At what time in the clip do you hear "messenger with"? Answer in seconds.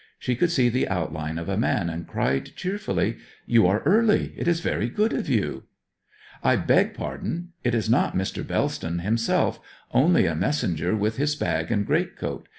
10.33-11.17